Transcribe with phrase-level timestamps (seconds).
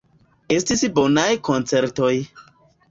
[0.55, 2.13] Estis bonaj koncertoj.